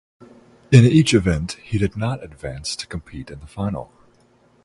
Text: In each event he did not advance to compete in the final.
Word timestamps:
In 0.71 0.83
each 0.83 1.13
event 1.13 1.59
he 1.61 1.77
did 1.77 1.95
not 1.95 2.23
advance 2.23 2.75
to 2.75 2.87
compete 2.87 3.29
in 3.29 3.39
the 3.39 3.45
final. 3.45 3.91